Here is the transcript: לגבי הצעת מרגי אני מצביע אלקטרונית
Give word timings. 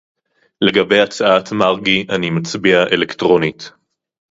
לגבי 0.61 0.99
הצעת 0.99 1.51
מרגי 1.51 2.05
אני 2.09 2.29
מצביע 2.29 2.83
אלקטרונית 2.83 3.71